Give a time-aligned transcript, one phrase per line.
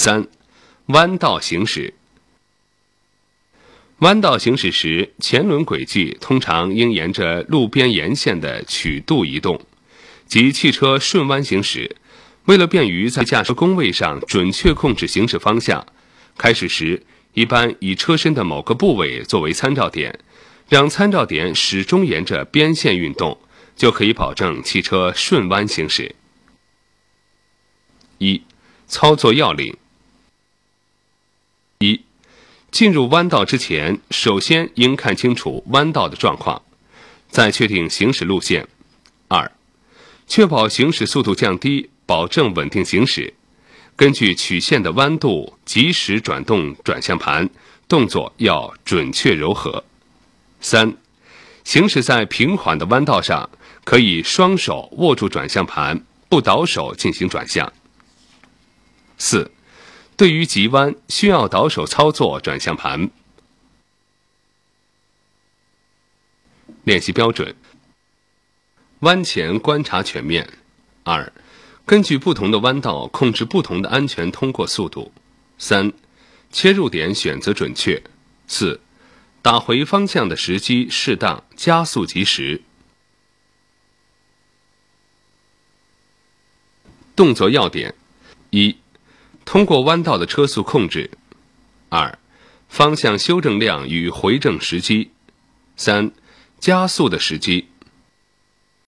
[0.00, 0.28] 三、
[0.86, 1.92] 弯道行驶。
[3.98, 9.60] 弯道行驶时，前轮轨迹通常应沿着路边沿线的曲度移动，
[10.24, 11.96] 即汽车顺弯行驶。
[12.44, 15.84] 为了便于在驾驶工位上准确控制行驶方向，
[16.36, 17.02] 开始时
[17.34, 20.16] 一般以车身的某个部位作为参照点，
[20.68, 23.36] 让参照点始终沿着边线运动，
[23.74, 26.14] 就可以保证汽车顺弯行驶。
[28.18, 28.40] 一、
[28.86, 29.76] 操作要领。
[32.70, 36.60] 进入弯道之前，首先应看清楚弯道的状况，
[37.30, 38.68] 再确定行驶路线。
[39.26, 39.50] 二、
[40.26, 43.32] 确保行驶速度降低，保证稳定行驶。
[43.96, 47.48] 根据曲线的弯度，及时转动转向盘，
[47.88, 49.82] 动作要准确柔和。
[50.60, 50.94] 三、
[51.64, 53.48] 行驶在平缓的弯道上，
[53.82, 57.72] 可以双手握住转向盘，不倒手进行转向。
[59.16, 59.50] 四。
[60.18, 63.08] 对于急弯，需要倒手操作转向盘。
[66.82, 67.54] 练习标准：
[69.00, 70.54] 弯前观察全面。
[71.04, 71.32] 二、
[71.86, 75.12] 根据不同的弯道控制不同的安全通过速度。
[75.56, 75.92] 三、
[76.50, 78.02] 切入点选择准确。
[78.48, 78.80] 四、
[79.40, 82.60] 打回方向的时机适当，加速及时。
[87.14, 87.94] 动作要点：
[88.50, 88.76] 一。
[89.48, 91.10] 通过弯道的车速控制，
[91.88, 92.18] 二，
[92.68, 95.10] 方向修正量与回正时机，
[95.74, 96.10] 三，
[96.60, 97.66] 加速的时机。